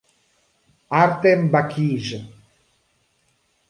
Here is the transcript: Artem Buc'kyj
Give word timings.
Artem 1.01 1.45
Buc'kyj 1.53 2.09